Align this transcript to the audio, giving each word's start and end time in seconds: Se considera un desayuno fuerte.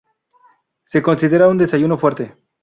Se 0.83 1.03
considera 1.03 1.47
un 1.47 1.59
desayuno 1.59 1.95
fuerte. 1.95 2.35